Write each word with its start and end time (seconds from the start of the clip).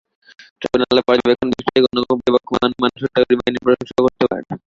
ট্রাইব্যুনালের 0.61 1.05
পর্যবেক্ষণ, 1.07 1.47
বিশ্বের 1.51 1.81
কোনো 1.85 2.01
বিবেকমান 2.21 2.71
মানুষ 2.81 2.99
হত্যাকারী 3.03 3.35
বাহিনীর 3.39 3.63
প্রশংসা 3.65 3.99
করতে 4.05 4.23
পারে 4.23 4.43
না। 4.43 4.55